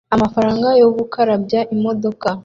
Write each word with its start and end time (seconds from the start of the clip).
amafaranga 0.15 0.67
yo 0.81 0.87
gukarabya 0.97 1.59
imodoka 1.75 2.27